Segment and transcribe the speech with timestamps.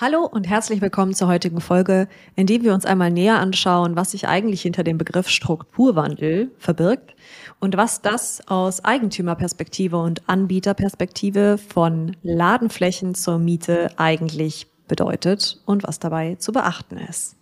[0.00, 2.06] Hallo und herzlich willkommen zur heutigen Folge,
[2.36, 7.16] in dem wir uns einmal näher anschauen, was sich eigentlich hinter dem Begriff Strukturwandel verbirgt
[7.58, 15.98] und was das aus Eigentümerperspektive und Anbieterperspektive von Ladenflächen zur Miete eigentlich bedeutet und was
[15.98, 17.34] dabei zu beachten ist.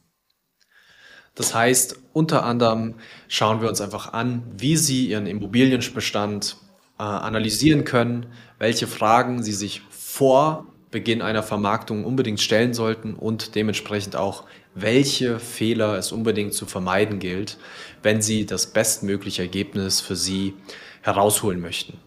[1.34, 2.95] Das heißt, unter anderem
[3.29, 6.57] schauen wir uns einfach an, wie Sie Ihren Immobilienbestand
[6.98, 8.25] äh, analysieren können,
[8.59, 14.44] welche Fragen Sie sich vor Beginn einer Vermarktung unbedingt stellen sollten und dementsprechend auch,
[14.75, 17.58] welche Fehler es unbedingt zu vermeiden gilt,
[18.03, 20.54] wenn Sie das bestmögliche Ergebnis für Sie
[21.03, 21.99] herausholen möchten.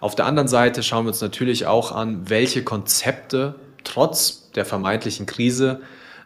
[0.00, 3.54] Auf der anderen Seite schauen wir uns natürlich auch an, welche Konzepte
[3.84, 5.80] trotz der vermeintlichen Krise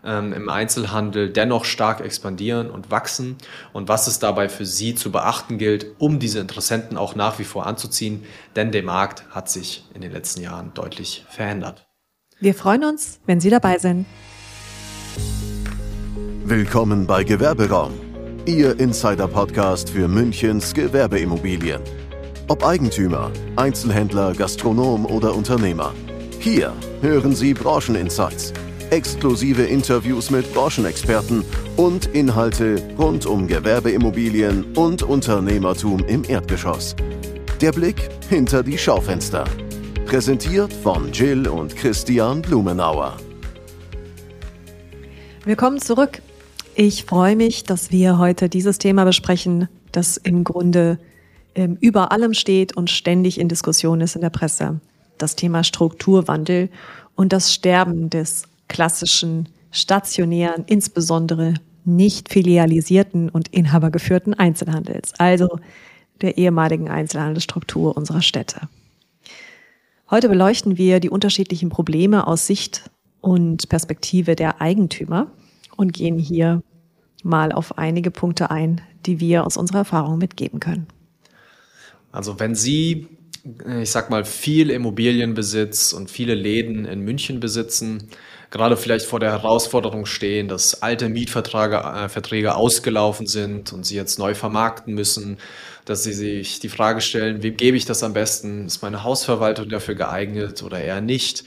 [0.05, 3.37] ähm, im Einzelhandel dennoch stark expandieren und wachsen
[3.73, 7.45] und was es dabei für Sie zu beachten gilt, um diese Interessenten auch nach wie
[7.45, 8.25] vor anzuziehen,
[8.56, 11.87] denn der Markt hat sich in den letzten Jahren deutlich verändert.
[12.41, 14.06] Wir freuen uns, wenn Sie dabei sind.
[16.45, 17.92] Willkommen bei Gewerberaum,
[18.47, 21.81] Ihr Insider-Podcast für Münchens Gewerbeimmobilien.
[22.48, 25.94] Ob Eigentümer, Einzelhändler, Gastronom oder Unternehmer.
[26.41, 28.53] Hier hören Sie Brancheninsights,
[28.92, 31.42] exklusive Interviews mit Branchenexperten
[31.78, 36.94] und Inhalte rund um Gewerbeimmobilien und Unternehmertum im Erdgeschoss.
[37.62, 39.44] Der Blick hinter die Schaufenster.
[40.04, 43.16] Präsentiert von Jill und Christian Blumenauer.
[45.46, 46.20] Willkommen zurück.
[46.74, 50.98] Ich freue mich, dass wir heute dieses Thema besprechen, das im Grunde
[51.54, 54.80] ähm, über allem steht und ständig in Diskussion ist in der Presse.
[55.16, 56.68] Das Thema Strukturwandel
[57.14, 65.59] und das Sterben des klassischen, stationären, insbesondere nicht filialisierten und inhabergeführten Einzelhandels, also
[66.23, 68.69] der ehemaligen Einzelhandelsstruktur unserer Städte.
[70.11, 75.31] Heute beleuchten wir die unterschiedlichen Probleme aus Sicht und Perspektive der Eigentümer
[75.77, 76.62] und gehen hier
[77.23, 80.87] mal auf einige Punkte ein, die wir aus unserer Erfahrung mitgeben können.
[82.11, 83.09] Also wenn Sie,
[83.80, 88.08] ich sag mal, viel Immobilienbesitz und viele Läden in München besitzen,
[88.50, 94.19] gerade vielleicht vor der Herausforderung stehen, dass alte Mietverträge äh, ausgelaufen sind und sie jetzt
[94.19, 95.38] neu vermarkten müssen,
[95.84, 98.66] dass sie sich die Frage stellen, wem gebe ich das am besten?
[98.66, 101.44] Ist meine Hausverwaltung dafür geeignet oder eher nicht?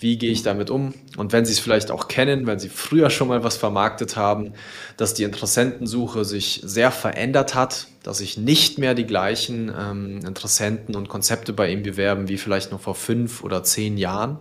[0.00, 0.94] Wie gehe ich damit um?
[1.16, 4.52] Und wenn Sie es vielleicht auch kennen, wenn Sie früher schon mal was vermarktet haben,
[4.96, 10.94] dass die Interessentensuche sich sehr verändert hat, dass sich nicht mehr die gleichen ähm, Interessenten
[10.94, 14.38] und Konzepte bei Ihnen bewerben wie vielleicht noch vor fünf oder zehn Jahren,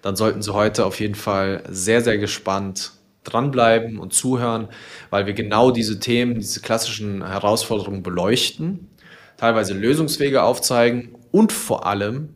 [0.00, 2.92] dann sollten Sie heute auf jeden Fall sehr, sehr gespannt
[3.24, 4.68] dranbleiben und zuhören,
[5.10, 8.88] weil wir genau diese Themen, diese klassischen Herausforderungen beleuchten,
[9.36, 12.35] teilweise Lösungswege aufzeigen und vor allem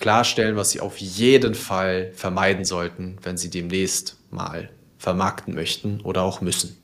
[0.00, 6.22] klarstellen, was Sie auf jeden Fall vermeiden sollten, wenn Sie demnächst mal vermarkten möchten oder
[6.22, 6.76] auch müssen.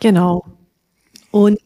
[0.00, 0.44] Genau.
[1.30, 1.58] Und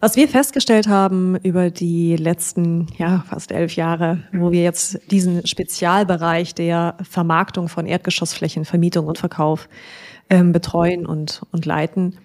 [0.00, 5.46] was wir festgestellt haben über die letzten, ja, fast elf Jahre, wo wir jetzt diesen
[5.46, 9.68] Spezialbereich der Vermarktung von Erdgeschossflächen, Vermietung und Verkauf
[10.28, 12.18] ähm, betreuen und, und leiten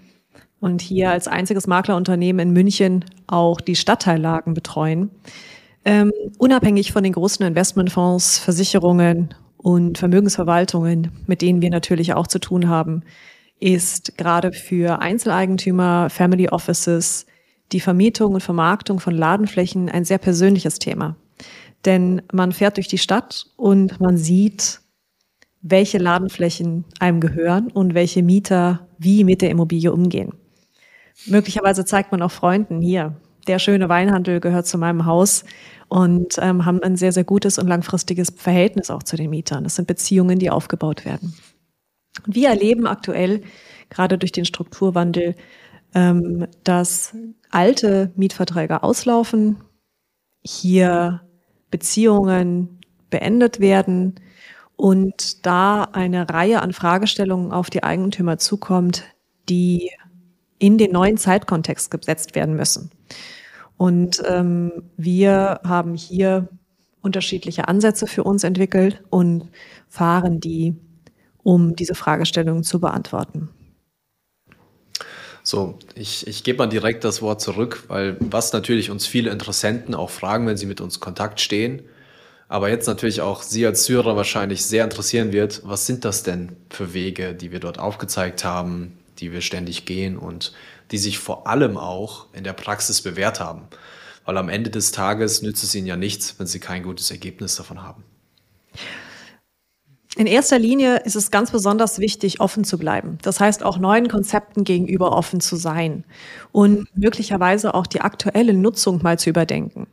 [0.60, 5.12] und hier als einziges Maklerunternehmen in München auch die Stadtteillagen betreuen,
[5.88, 12.40] ähm, unabhängig von den großen Investmentfonds, Versicherungen und Vermögensverwaltungen, mit denen wir natürlich auch zu
[12.40, 13.04] tun haben,
[13.62, 17.26] ist gerade für Einzeleigentümer, Family Offices,
[17.72, 21.16] die Vermietung und Vermarktung von Ladenflächen ein sehr persönliches Thema.
[21.86, 24.82] Denn man fährt durch die Stadt und man sieht,
[25.62, 30.34] welche Ladenflächen einem gehören und welche Mieter wie mit der Immobilie umgehen.
[31.28, 33.16] Möglicherweise zeigt man auch Freunden hier,
[33.48, 35.44] der schöne Weinhandel gehört zu meinem Haus
[35.88, 39.64] und ähm, haben ein sehr, sehr gutes und langfristiges Verhältnis auch zu den Mietern.
[39.64, 41.34] Das sind Beziehungen, die aufgebaut werden.
[42.26, 43.42] Wir erleben aktuell,
[43.90, 45.36] gerade durch den Strukturwandel,
[45.94, 47.16] ähm, dass
[47.50, 49.58] alte Mietverträge auslaufen,
[50.42, 51.22] hier
[51.72, 54.16] Beziehungen beendet werden
[54.76, 59.04] und da eine Reihe an Fragestellungen auf die Eigentümer zukommt,
[59.50, 59.92] die
[60.60, 62.92] in den neuen Zeitkontext gesetzt werden müssen.
[63.78, 66.50] Und ähm, wir haben hier
[67.02, 69.50] unterschiedliche Ansätze für uns entwickelt und
[69.88, 70.76] fahren die,
[71.44, 73.50] um diese Fragestellungen zu beantworten.
[75.44, 79.96] So, ich, ich gebe mal direkt das Wort zurück, weil was natürlich uns viele Interessenten
[79.96, 81.84] auch fragen, wenn sie mit uns Kontakt stehen,
[82.50, 86.56] aber jetzt natürlich auch Sie als Syrer wahrscheinlich sehr interessieren wird, was sind das denn
[86.70, 90.54] für Wege, die wir dort aufgezeigt haben, die wir ständig gehen und
[90.92, 93.68] die sich vor allem auch in der Praxis bewährt haben.
[94.26, 97.56] Weil am Ende des Tages nützt es Ihnen ja nichts, wenn Sie kein gutes Ergebnis
[97.56, 98.04] davon haben.
[100.18, 103.20] In erster Linie ist es ganz besonders wichtig, offen zu bleiben.
[103.22, 106.06] Das heißt, auch neuen Konzepten gegenüber offen zu sein
[106.52, 109.86] und möglicherweise auch die aktuelle Nutzung mal zu überdenken.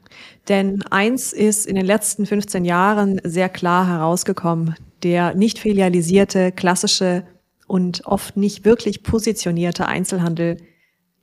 [0.49, 4.76] Denn eins ist in den letzten 15 Jahren sehr klar herausgekommen.
[5.02, 7.26] Der nicht filialisierte, klassische
[7.67, 10.56] und oft nicht wirklich positionierte Einzelhandel,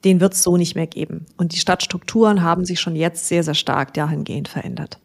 [0.03, 1.25] den wird es so nicht mehr geben.
[1.38, 5.00] Und die Stadtstrukturen haben sich schon jetzt sehr, sehr stark dahingehend verändert.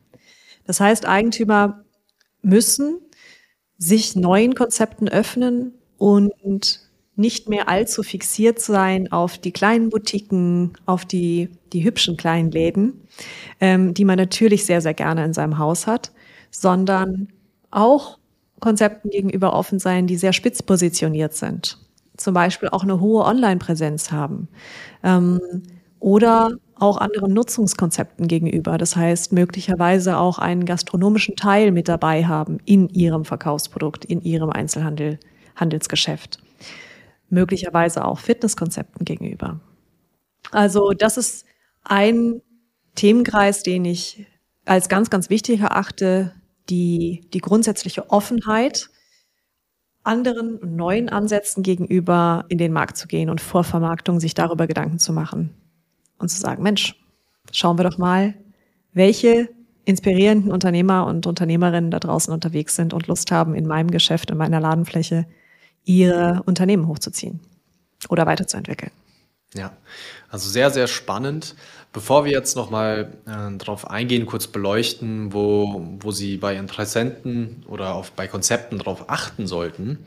[0.67, 1.85] Das heißt, Eigentümer
[2.43, 2.99] müssen
[3.79, 6.81] sich neuen Konzepten öffnen und
[7.15, 13.07] nicht mehr allzu fixiert sein auf die kleinen Boutiquen, auf die, die hübschen kleinen Läden,
[13.61, 16.13] ähm, die man natürlich sehr, sehr gerne in seinem Haus hat,
[16.51, 17.29] sondern
[17.71, 18.19] auch
[18.61, 21.79] Konzepten gegenüber offen sein, die sehr spitz positioniert sind.
[22.17, 24.49] Zum Beispiel auch eine hohe Online-Präsenz haben.
[25.03, 25.41] Ähm,
[26.01, 28.79] oder auch anderen Nutzungskonzepten gegenüber.
[28.79, 34.51] Das heißt, möglicherweise auch einen gastronomischen Teil mit dabei haben in ihrem Verkaufsprodukt, in ihrem
[34.51, 35.19] Einzelhandel,
[35.57, 36.39] Handelsgeschäft.
[37.31, 39.59] Möglicherweise auch Fitnesskonzepten gegenüber.
[40.53, 41.47] Also das ist
[41.83, 42.43] ein
[42.95, 44.27] Themenkreis, den ich
[44.65, 46.33] als ganz, ganz wichtig erachte,
[46.69, 48.91] die, die grundsätzliche Offenheit,
[50.07, 54.99] anderen neuen Ansätzen gegenüber in den Markt zu gehen und vor Vermarktung sich darüber Gedanken
[54.99, 55.55] zu machen
[56.19, 56.95] und zu sagen, Mensch,
[57.53, 58.35] schauen wir doch mal,
[58.93, 59.49] welche
[59.85, 64.37] inspirierenden Unternehmer und Unternehmerinnen da draußen unterwegs sind und Lust haben, in meinem Geschäft, in
[64.37, 65.27] meiner Ladenfläche
[65.85, 67.41] ihre Unternehmen hochzuziehen
[68.09, 68.91] oder weiterzuentwickeln.
[69.55, 69.73] Ja,
[70.29, 71.55] also sehr, sehr spannend.
[71.97, 77.95] Bevor wir jetzt nochmal äh, darauf eingehen, kurz beleuchten, wo, wo Sie bei Interessenten oder
[77.95, 80.05] auf, bei Konzepten darauf achten sollten,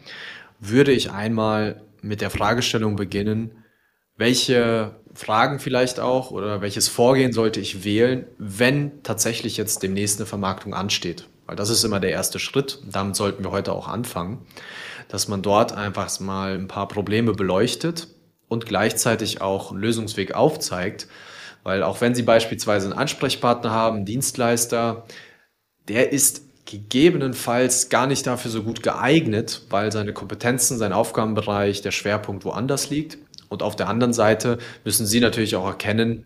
[0.60, 3.64] würde ich einmal mit der Fragestellung beginnen,
[4.18, 10.28] welche Fragen vielleicht auch oder welches Vorgehen sollte ich wählen, wenn tatsächlich jetzt demnächst eine
[10.28, 11.28] Vermarktung ansteht?
[11.48, 12.84] Weil das ist immer der erste Schritt.
[12.86, 14.46] Damit sollten wir heute auch anfangen,
[15.08, 18.10] dass man dort einfach mal ein paar Probleme beleuchtet
[18.48, 21.08] und gleichzeitig auch einen Lösungsweg aufzeigt.
[21.69, 25.06] Weil auch wenn Sie beispielsweise einen Ansprechpartner haben, einen Dienstleister,
[25.88, 31.92] der ist gegebenenfalls gar nicht dafür so gut geeignet, weil seine Kompetenzen, sein Aufgabenbereich, der
[31.92, 33.19] Schwerpunkt woanders liegt.
[33.50, 36.25] Und auf der anderen Seite müssen Sie natürlich auch erkennen,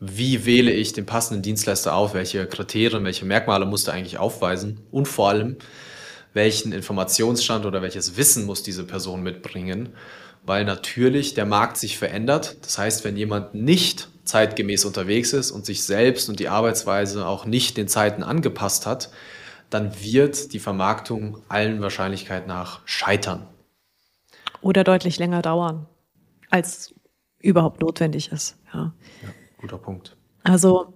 [0.00, 4.80] wie wähle ich den passenden Dienstleister auf, welche Kriterien, welche Merkmale muss er eigentlich aufweisen
[4.90, 5.56] und vor allem,
[6.32, 9.90] welchen Informationsstand oder welches Wissen muss diese Person mitbringen,
[10.44, 12.56] weil natürlich der Markt sich verändert.
[12.62, 17.46] Das heißt, wenn jemand nicht zeitgemäß unterwegs ist und sich selbst und die Arbeitsweise auch
[17.46, 19.10] nicht den Zeiten angepasst hat,
[19.70, 23.46] dann wird die Vermarktung allen Wahrscheinlichkeit nach scheitern.
[24.60, 25.86] Oder deutlich länger dauern
[26.50, 26.94] als
[27.40, 28.56] überhaupt notwendig ist.
[28.72, 28.92] Ja.
[29.22, 29.28] ja,
[29.58, 30.16] guter Punkt.
[30.44, 30.94] Also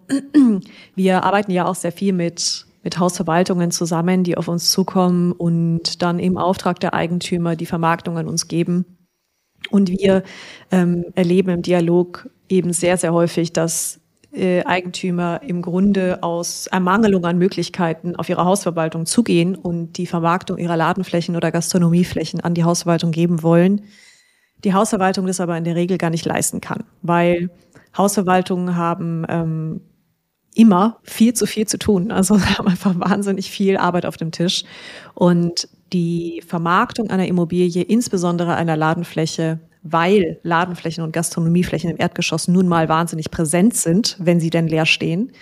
[0.94, 6.02] wir arbeiten ja auch sehr viel mit mit Hausverwaltungen zusammen, die auf uns zukommen und
[6.02, 8.96] dann im Auftrag der Eigentümer die Vermarktung an uns geben.
[9.70, 10.22] Und wir
[10.70, 14.00] ähm, erleben im Dialog eben sehr, sehr häufig, dass
[14.32, 20.58] äh, Eigentümer im Grunde aus Ermangelung an Möglichkeiten auf ihre Hausverwaltung zugehen und die Vermarktung
[20.58, 23.82] ihrer Ladenflächen oder Gastronomieflächen an die Hausverwaltung geben wollen
[24.64, 27.50] die Hausverwaltung das aber in der Regel gar nicht leisten kann, weil
[27.96, 29.80] Hausverwaltungen haben ähm,
[30.54, 32.10] immer viel zu viel zu tun.
[32.10, 34.64] Also haben einfach wahnsinnig viel Arbeit auf dem Tisch.
[35.14, 42.68] Und die Vermarktung einer Immobilie, insbesondere einer Ladenfläche, weil Ladenflächen und Gastronomieflächen im Erdgeschoss nun
[42.68, 45.32] mal wahnsinnig präsent sind, wenn sie denn leer stehen,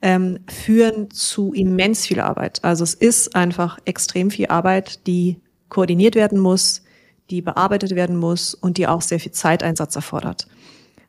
[0.00, 2.62] ähm, führen zu immens viel Arbeit.
[2.62, 6.82] Also es ist einfach extrem viel Arbeit, die koordiniert werden muss,
[7.30, 10.46] die bearbeitet werden muss und die auch sehr viel Zeiteinsatz erfordert.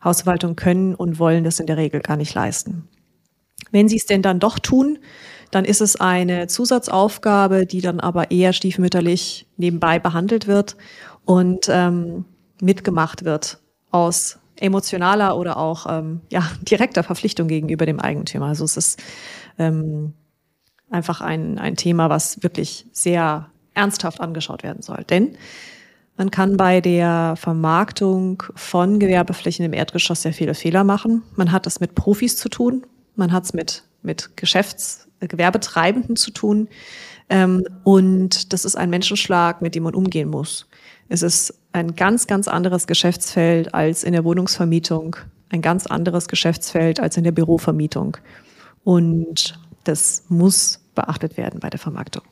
[0.04, 2.88] Hausverwaltungen können und wollen das in der Regel gar nicht leisten.
[3.72, 5.00] Wenn sie es denn dann doch tun,
[5.52, 10.76] dann ist es eine Zusatzaufgabe, die dann aber eher stiefmütterlich nebenbei behandelt wird
[11.26, 12.26] und ähm,
[12.64, 13.60] mitgemacht wird
[13.92, 18.48] aus emotionaler oder auch ähm, ja, direkter Verpflichtung gegenüber dem Eigentümer.
[18.48, 19.04] Also es ist
[19.60, 20.14] ähm,
[20.90, 25.04] einfach ein, ein Thema, was wirklich sehr ernsthaft angeschaut werden soll.
[25.04, 25.38] Denn
[26.16, 31.24] man kann bei der Vermarktung von Gewerbeflächen im Erdgeschoss sehr viele Fehler machen.
[31.36, 36.32] Man hat es mit Profis zu tun, man hat es mit, mit Geschäfts-, Gewerbetreibenden zu
[36.32, 36.68] tun.
[37.30, 40.68] Ähm, und das ist ein Menschenschlag, mit dem man umgehen muss.
[41.10, 45.16] Es ist ein ganz, ganz anderes Geschäftsfeld als in der Wohnungsvermietung,
[45.50, 48.18] ein ganz anderes Geschäftsfeld als in der Bürovermietung.
[48.84, 52.24] Und das muss beachtet werden bei der Vermarktung.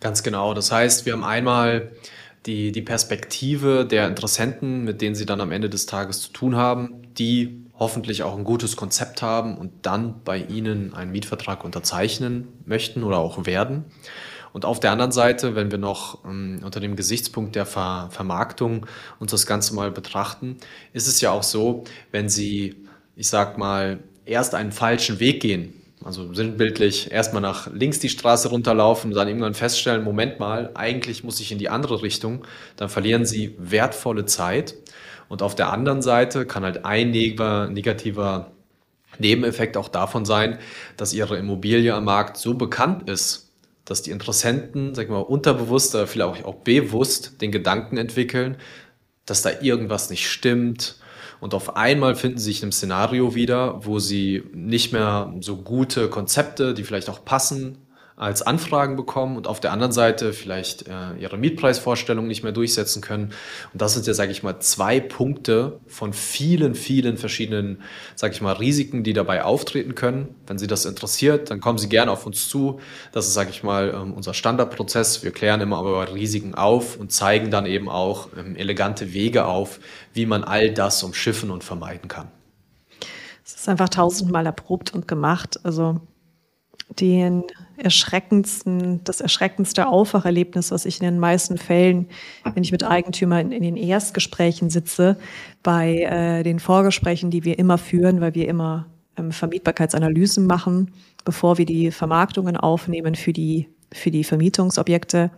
[0.00, 0.54] Ganz genau.
[0.54, 1.92] Das heißt, wir haben einmal
[2.46, 6.56] die, die Perspektive der Interessenten, mit denen sie dann am Ende des Tages zu tun
[6.56, 12.48] haben, die hoffentlich auch ein gutes Konzept haben und dann bei ihnen einen Mietvertrag unterzeichnen
[12.66, 13.84] möchten oder auch werden.
[14.52, 18.86] Und auf der anderen Seite, wenn wir noch ähm, unter dem Gesichtspunkt der Ver Vermarktung
[19.18, 20.56] uns das Ganze mal betrachten,
[20.92, 22.74] ist es ja auch so, wenn Sie,
[23.14, 28.48] ich sag mal, erst einen falschen Weg gehen, also sinnbildlich erstmal nach links die Straße
[28.48, 32.44] runterlaufen, dann irgendwann feststellen, Moment mal, eigentlich muss ich in die andere Richtung,
[32.76, 34.74] dann verlieren Sie wertvolle Zeit.
[35.28, 38.50] Und auf der anderen Seite kann halt ein negativer
[39.18, 40.58] Nebeneffekt auch davon sein,
[40.96, 43.52] dass Ihre Immobilie am Markt so bekannt ist,
[43.84, 48.56] dass die Interessenten, sag ich mal, unterbewusst oder vielleicht auch bewusst den Gedanken entwickeln,
[49.24, 50.96] dass da irgendwas nicht stimmt.
[51.40, 55.56] Und auf einmal finden sie sich in einem Szenario wieder, wo sie nicht mehr so
[55.56, 57.78] gute Konzepte, die vielleicht auch passen,
[58.18, 63.00] als Anfragen bekommen und auf der anderen Seite vielleicht äh, ihre Mietpreisvorstellung nicht mehr durchsetzen
[63.00, 63.32] können.
[63.72, 67.80] Und das sind ja, sage ich mal, zwei Punkte von vielen, vielen verschiedenen,
[68.16, 70.34] sage ich mal, Risiken, die dabei auftreten können.
[70.48, 72.80] Wenn Sie das interessiert, dann kommen Sie gerne auf uns zu.
[73.12, 75.22] Das ist, sage ich mal, ähm, unser Standardprozess.
[75.22, 79.78] Wir klären immer aber Risiken auf und zeigen dann eben auch ähm, elegante Wege auf,
[80.12, 82.26] wie man all das umschiffen und vermeiden kann.
[83.44, 85.60] Es ist einfach tausendmal erprobt und gemacht.
[85.62, 86.00] Also
[86.98, 87.44] den
[87.78, 92.08] erschreckendsten, das erschreckendste Aufwacherlebnis, was ich in den meisten Fällen,
[92.54, 95.16] wenn ich mit Eigentümern in den Erstgesprächen sitze,
[95.62, 100.92] bei äh, den Vorgesprächen, die wir immer führen, weil wir immer ähm, Vermietbarkeitsanalysen machen,
[101.24, 105.30] bevor wir die Vermarktungen aufnehmen für die, für die Vermietungsobjekte.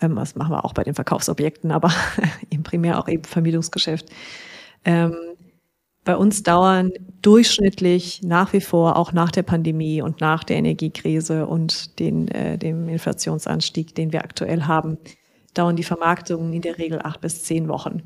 [0.00, 1.92] Ähm, das machen wir auch bei den Verkaufsobjekten, aber
[2.50, 4.08] im primär auch eben Vermietungsgeschäft.
[4.84, 5.16] Ähm,
[6.06, 11.46] bei uns dauern durchschnittlich nach wie vor, auch nach der Pandemie und nach der Energiekrise
[11.46, 14.98] und den, äh, dem Inflationsanstieg, den wir aktuell haben,
[15.52, 18.04] dauern die Vermarktungen in der Regel acht bis zehn Wochen.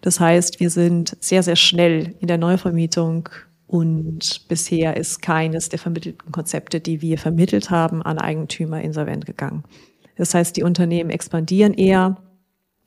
[0.00, 3.28] Das heißt, wir sind sehr, sehr schnell in der Neuvermietung
[3.66, 9.64] und bisher ist keines der vermittelten Konzepte, die wir vermittelt haben, an Eigentümer insolvent gegangen.
[10.14, 12.16] Das heißt, die Unternehmen expandieren eher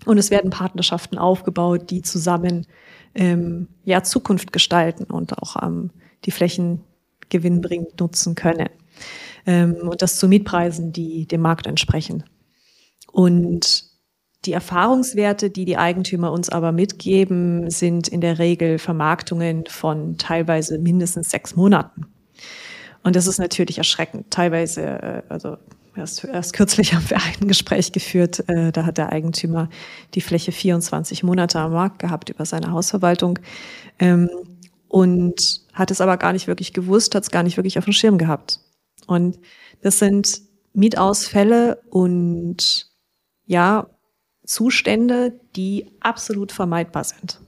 [0.05, 2.67] und es werden Partnerschaften aufgebaut, die zusammen
[3.15, 5.91] ähm, ja, Zukunft gestalten und auch ähm,
[6.25, 6.81] die Flächen
[7.29, 8.69] gewinnbringend nutzen können.
[9.45, 12.23] Ähm, und das zu Mietpreisen, die dem Markt entsprechen.
[13.11, 13.85] Und
[14.45, 20.79] die Erfahrungswerte, die die Eigentümer uns aber mitgeben, sind in der Regel Vermarktungen von teilweise
[20.79, 22.07] mindestens sechs Monaten.
[23.03, 24.31] Und das ist natürlich erschreckend.
[24.31, 25.57] Teilweise, äh, also
[25.95, 29.69] Erst, erst kürzlich haben wir ein Gespräch geführt, äh, da hat der Eigentümer
[30.15, 33.39] die Fläche 24 Monate am Markt gehabt über seine Hausverwaltung
[33.99, 34.29] ähm,
[34.87, 37.93] und hat es aber gar nicht wirklich gewusst, hat es gar nicht wirklich auf dem
[37.93, 38.59] Schirm gehabt.
[39.05, 39.39] Und
[39.81, 40.41] das sind
[40.73, 42.87] Mietausfälle und
[43.45, 43.87] ja,
[44.45, 47.39] Zustände, die absolut vermeidbar sind.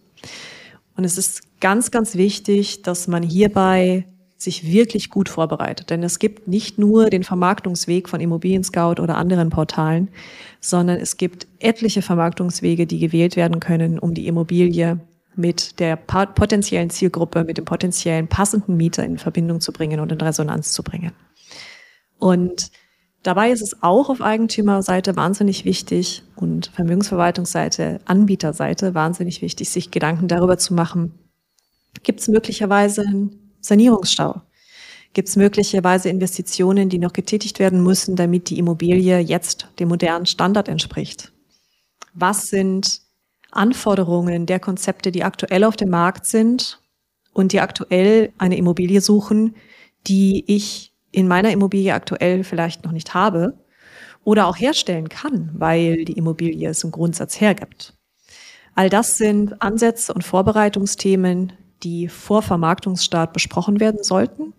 [0.96, 4.08] Und es ist ganz, ganz wichtig, dass man hierbei
[4.38, 5.90] sich wirklich gut vorbereitet.
[5.90, 10.10] Denn es gibt nicht nur den Vermarktungsweg von Immobilien Scout oder anderen Portalen,
[10.60, 15.00] sondern es gibt etliche Vermarktungswege, die gewählt werden können, um die Immobilie
[15.36, 20.22] mit der potenziellen Zielgruppe, mit dem potenziellen passenden Mieter in Verbindung zu bringen und in
[20.22, 21.12] Resonanz zu bringen.
[22.20, 22.72] Und
[23.24, 30.28] dabei ist es auch auf Eigentümerseite wahnsinnig wichtig und Vermögensverwaltungsseite, Anbieterseite wahnsinnig wichtig, sich Gedanken
[30.28, 31.14] darüber zu machen,
[32.04, 34.42] gibt es möglicherweise ein Sanierungsstau?
[35.14, 40.26] Gibt es möglicherweise Investitionen, die noch getätigt werden müssen, damit die Immobilie jetzt dem modernen
[40.26, 41.32] Standard entspricht?
[42.14, 43.02] Was sind
[43.52, 46.82] Anforderungen der Konzepte, die aktuell auf dem Markt sind
[47.34, 49.56] und die aktuell eine Immobilie suchen,
[50.08, 53.58] die ich in meiner Immobilie aktuell vielleicht noch nicht habe
[54.26, 57.94] oder auch herstellen kann, weil die Immobilie es im Grundsatz hergibt.
[58.76, 61.54] All das sind Ansätze und Vorbereitungsthemen,
[61.86, 64.54] die vor Vermarktungsstart besprochen werden sollten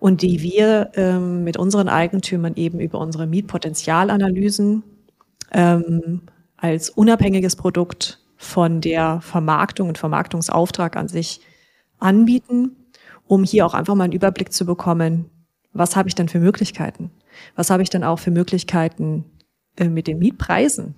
[0.00, 4.82] und die wir ähm, mit unseren Eigentümern eben über unsere Mietpotenzialanalysen
[5.52, 6.22] ähm,
[6.56, 11.40] als unabhängiges Produkt von der Vermarktung und Vermarktungsauftrag an sich
[11.98, 12.76] anbieten,
[13.26, 15.30] um hier auch einfach mal einen Überblick zu bekommen,
[15.72, 17.10] was habe ich denn für Möglichkeiten?
[17.56, 19.24] Was habe ich denn auch für Möglichkeiten
[19.76, 20.94] äh, mit den Mietpreisen?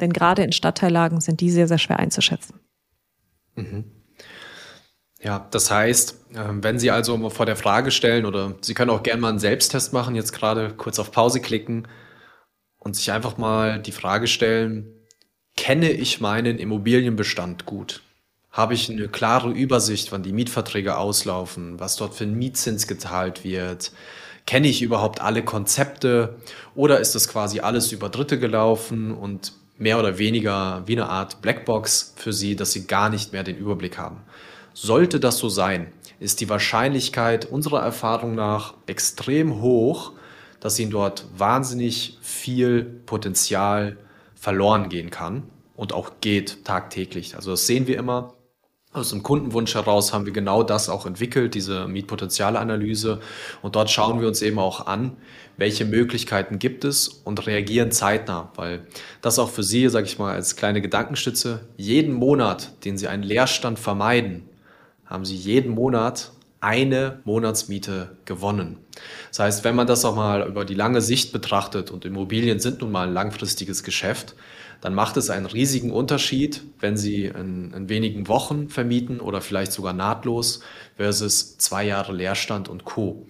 [0.00, 2.60] Denn gerade in Stadtteillagen sind die sehr, sehr schwer einzuschätzen.
[3.56, 3.95] Mhm.
[5.26, 9.02] Ja, das heißt, ähm, wenn Sie also vor der Frage stellen oder Sie können auch
[9.02, 11.88] gerne mal einen Selbsttest machen, jetzt gerade kurz auf Pause klicken
[12.78, 14.86] und sich einfach mal die Frage stellen,
[15.56, 18.02] kenne ich meinen Immobilienbestand gut?
[18.52, 23.42] Habe ich eine klare Übersicht, wann die Mietverträge auslaufen, was dort für ein Mietzins gezahlt
[23.42, 23.90] wird?
[24.46, 26.36] Kenne ich überhaupt alle Konzepte
[26.76, 31.42] oder ist das quasi alles über Dritte gelaufen und mehr oder weniger wie eine Art
[31.42, 34.22] Blackbox für Sie, dass Sie gar nicht mehr den Überblick haben.
[34.78, 35.86] Sollte das so sein,
[36.20, 40.12] ist die Wahrscheinlichkeit unserer Erfahrung nach extrem hoch,
[40.60, 43.96] dass Ihnen dort wahnsinnig viel Potenzial
[44.34, 45.44] verloren gehen kann
[45.76, 47.36] und auch geht tagtäglich.
[47.36, 48.34] Also das sehen wir immer.
[48.92, 53.20] Aus dem Kundenwunsch heraus haben wir genau das auch entwickelt, diese Mietpotenzialanalyse.
[53.62, 55.16] Und dort schauen wir uns eben auch an,
[55.56, 58.86] welche Möglichkeiten gibt es und reagieren zeitnah, weil
[59.22, 63.22] das auch für Sie, sage ich mal, als kleine Gedankenstütze, jeden Monat, den Sie einen
[63.22, 64.50] Leerstand vermeiden,
[65.06, 68.78] haben Sie jeden Monat eine Monatsmiete gewonnen.
[69.28, 72.80] Das heißt, wenn man das auch mal über die lange Sicht betrachtet und Immobilien sind
[72.80, 74.34] nun mal ein langfristiges Geschäft,
[74.80, 79.72] dann macht es einen riesigen Unterschied, wenn Sie in, in wenigen Wochen vermieten oder vielleicht
[79.72, 80.60] sogar nahtlos
[80.96, 83.26] versus zwei Jahre Leerstand und Co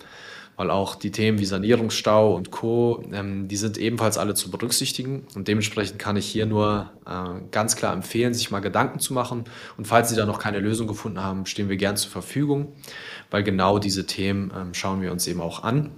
[0.56, 5.26] weil auch die Themen wie Sanierungsstau und Co., ähm, die sind ebenfalls alle zu berücksichtigen.
[5.34, 9.44] Und dementsprechend kann ich hier nur äh, ganz klar empfehlen, sich mal Gedanken zu machen.
[9.76, 12.72] Und falls Sie da noch keine Lösung gefunden haben, stehen wir gern zur Verfügung,
[13.30, 15.90] weil genau diese Themen ähm, schauen wir uns eben auch an.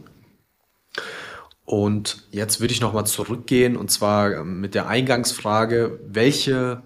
[1.64, 6.82] Und jetzt würde ich nochmal zurückgehen und zwar ähm, mit der Eingangsfrage, welche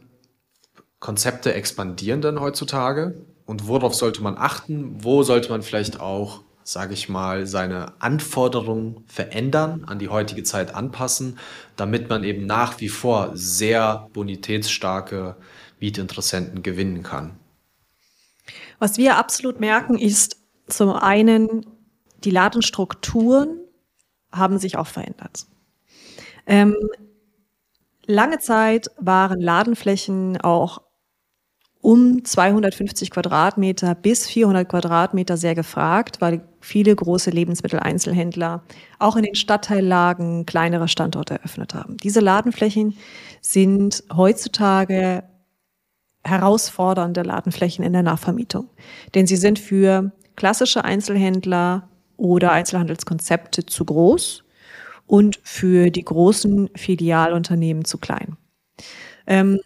[0.98, 5.02] Konzepte expandieren denn heutzutage und worauf sollte man achten?
[5.02, 10.74] Wo sollte man vielleicht auch sage ich mal, seine Anforderungen verändern, an die heutige Zeit
[10.74, 11.38] anpassen,
[11.76, 15.36] damit man eben nach wie vor sehr bonitätsstarke
[15.80, 17.38] Mietinteressenten gewinnen kann.
[18.78, 20.36] Was wir absolut merken, ist
[20.68, 21.66] zum einen,
[22.24, 23.60] die Ladenstrukturen
[24.32, 25.46] haben sich auch verändert.
[26.46, 26.76] Ähm,
[28.06, 30.82] lange Zeit waren Ladenflächen auch
[31.82, 38.62] um 250 Quadratmeter bis 400 Quadratmeter sehr gefragt, weil viele große Lebensmitteleinzelhändler
[39.00, 41.96] auch in den Stadtteillagen kleinere Standorte eröffnet haben.
[41.96, 42.96] Diese Ladenflächen
[43.40, 45.24] sind heutzutage
[46.22, 48.70] herausfordernde Ladenflächen in der Nachvermietung,
[49.16, 54.44] denn sie sind für klassische Einzelhändler oder Einzelhandelskonzepte zu groß
[55.08, 58.36] und für die großen Filialunternehmen zu klein.
[59.26, 59.58] Ähm,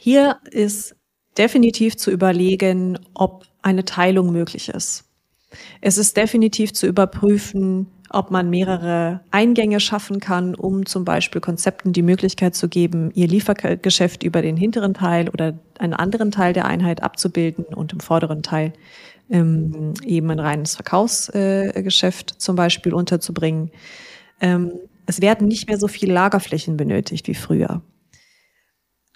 [0.00, 0.96] hier ist
[1.38, 5.04] definitiv zu überlegen, ob eine Teilung möglich ist.
[5.80, 11.92] Es ist definitiv zu überprüfen, ob man mehrere Eingänge schaffen kann, um zum Beispiel Konzepten
[11.92, 16.66] die Möglichkeit zu geben, ihr Liefergeschäft über den hinteren Teil oder einen anderen Teil der
[16.66, 18.72] Einheit abzubilden und im vorderen Teil
[19.30, 23.70] ähm, eben ein reines Verkaufsgeschäft äh, zum Beispiel unterzubringen.
[24.40, 24.72] Ähm,
[25.06, 27.82] es werden nicht mehr so viele Lagerflächen benötigt wie früher.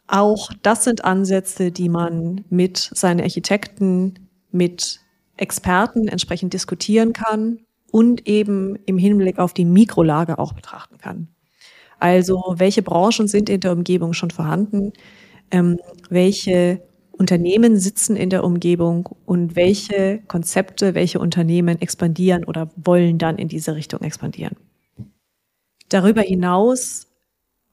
[0.08, 5.00] Auch das sind Ansätze, die man mit seinen Architekten, mit
[5.36, 11.28] Experten entsprechend diskutieren kann und eben im Hinblick auf die Mikrolage auch betrachten kann.
[11.98, 14.92] Also welche Branchen sind in der Umgebung schon vorhanden?
[15.50, 23.18] Ähm, welche Unternehmen sitzen in der Umgebung und welche Konzepte, welche Unternehmen expandieren oder wollen
[23.18, 24.56] dann in diese Richtung expandieren?
[25.88, 27.07] Darüber hinaus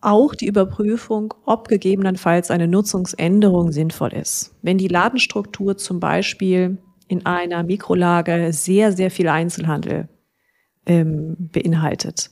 [0.06, 4.56] auch die Überprüfung, ob gegebenenfalls eine Nutzungsänderung sinnvoll ist.
[4.62, 10.08] Wenn die Ladenstruktur zum Beispiel in einer Mikrolage sehr, sehr viel Einzelhandel
[10.86, 12.32] ähm, beinhaltet,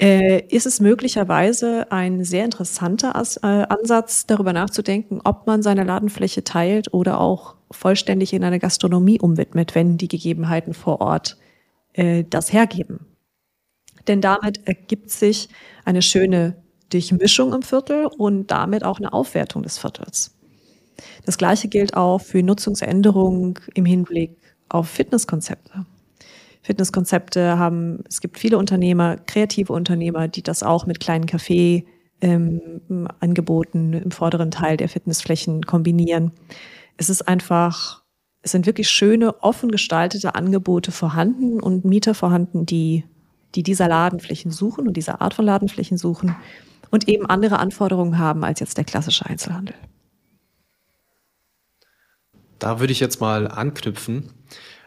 [0.00, 5.84] äh, ist es möglicherweise ein sehr interessanter As äh, Ansatz, darüber nachzudenken, ob man seine
[5.84, 11.36] Ladenfläche teilt oder auch vollständig in eine Gastronomie umwidmet, wenn die Gegebenheiten vor Ort
[11.94, 13.06] äh, das hergeben
[14.08, 15.48] denn damit ergibt sich
[15.84, 16.56] eine schöne
[16.90, 20.34] Durchmischung im Viertel und damit auch eine Aufwertung des Viertels.
[21.24, 24.36] Das Gleiche gilt auch für Nutzungsänderungen im Hinblick
[24.68, 25.86] auf Fitnesskonzepte.
[26.62, 31.84] Fitnesskonzepte haben, es gibt viele Unternehmer, kreative Unternehmer, die das auch mit kleinen Café
[32.20, 36.32] ähm, Angeboten im vorderen Teil der Fitnessflächen kombinieren.
[36.96, 38.02] Es ist einfach,
[38.42, 43.04] es sind wirklich schöne, offen gestaltete Angebote vorhanden und Mieter vorhanden, die
[43.54, 46.36] die dieser Ladenflächen suchen und dieser Art von Ladenflächen suchen
[46.90, 49.74] und eben andere Anforderungen haben als jetzt der klassische Einzelhandel.
[52.58, 54.32] Da würde ich jetzt mal anknüpfen.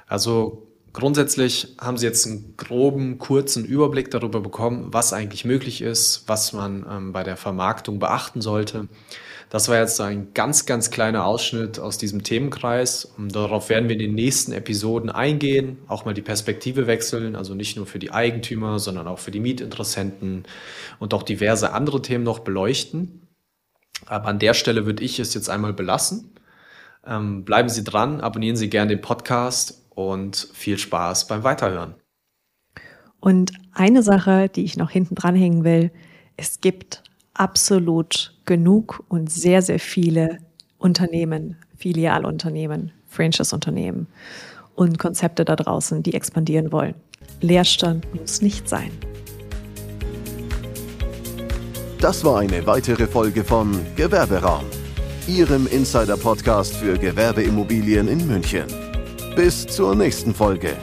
[0.08, 6.24] Also grundsätzlich haben Sie jetzt einen groben, kurzen Überblick darüber bekommen, was eigentlich möglich ist,
[6.28, 8.90] was man ähm, bei der Vermarktung beachten sollte.
[9.52, 13.04] Das war jetzt ein ganz, ganz kleiner Ausschnitt aus diesem Themenkreis.
[13.04, 17.54] Und darauf werden wir in den nächsten Episoden eingehen, auch mal die Perspektive wechseln, also
[17.54, 20.46] nicht nur für die Eigentümer, sondern auch für die Mietinteressenten
[21.00, 23.28] und auch diverse andere Themen noch beleuchten.
[24.06, 26.34] Aber an der Stelle würde ich es jetzt einmal belassen.
[27.06, 31.96] Ähm, bleiben Sie dran, abonnieren Sie gerne den Podcast und viel Spaß beim Weiterhören.
[33.20, 35.92] Und eine Sache, die ich noch hinten dranhängen will,
[36.38, 40.40] es gibt absolut genug und sehr, sehr viele
[40.78, 44.08] Unternehmen, Filialunternehmen, Franchise-Unternehmen
[44.76, 46.96] und Konzepte da draußen, die expandieren wollen.
[47.40, 48.92] Leerstand muss nicht sein.
[52.02, 54.66] Das war eine weitere Folge von Gewerberaum,
[55.30, 58.66] Ihrem Insider-Podcast für Gewerbeimmobilien in München.
[59.34, 60.76] Bis zur nächsten Folge.